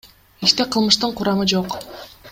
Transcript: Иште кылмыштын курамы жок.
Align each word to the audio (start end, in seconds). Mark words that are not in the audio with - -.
Иште 0.45 0.63
кылмыштын 0.71 1.11
курамы 1.17 1.45
жок. 1.51 1.69